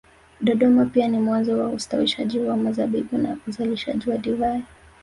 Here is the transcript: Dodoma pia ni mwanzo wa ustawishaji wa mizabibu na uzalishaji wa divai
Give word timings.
Dodoma 0.41 0.85
pia 0.85 1.07
ni 1.07 1.17
mwanzo 1.19 1.57
wa 1.59 1.69
ustawishaji 1.69 2.39
wa 2.39 2.57
mizabibu 2.57 3.17
na 3.17 3.37
uzalishaji 3.47 4.09
wa 4.09 4.17
divai 4.17 4.63